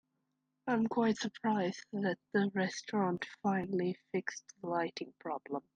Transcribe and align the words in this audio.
I 0.65 0.73
am 0.73 0.87
quite 0.87 1.17
surprised 1.17 1.85
that 1.93 2.17
the 2.33 2.49
restaurant 2.55 3.23
finally 3.43 3.95
fixed 4.11 4.51
the 4.59 4.65
lighting 4.67 5.13
problem. 5.19 5.61